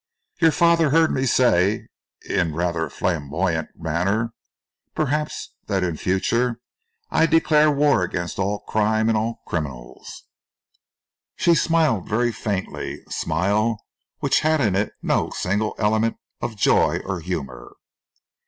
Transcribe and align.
Your 0.39 0.49
father 0.49 0.89
heard 0.89 1.11
me 1.11 1.27
say, 1.27 1.85
in 2.27 2.55
rather 2.55 2.85
a 2.87 2.89
flamboyant 2.89 3.69
manner, 3.75 4.33
perhaps, 4.95 5.53
that 5.67 5.83
in 5.83 5.95
future 5.95 6.59
I 7.11 7.27
declared 7.27 7.77
war 7.77 8.01
against 8.01 8.39
all 8.39 8.61
crime 8.61 9.09
and 9.09 9.15
all 9.15 9.43
criminals." 9.45 10.23
She 11.35 11.53
smiled 11.53 12.09
very 12.09 12.31
faintly, 12.31 13.03
a 13.07 13.11
smile 13.11 13.77
which 14.21 14.39
had 14.39 14.59
in 14.59 14.75
it 14.75 14.91
no 15.03 15.29
single 15.29 15.75
element 15.77 16.17
of 16.41 16.55
joy 16.55 16.97
or 17.05 17.19
humour. 17.19 17.75